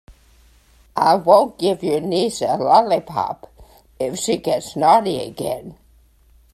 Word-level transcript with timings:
I 0.97 1.13
won't 1.13 1.59
give 1.59 1.83
your 1.83 1.99
niece 1.99 2.41
a 2.41 2.57
lollipop 2.57 3.51
if 3.99 4.17
she 4.17 4.37
gets 4.37 4.75
naughty 4.75 5.19
again. 5.21 5.77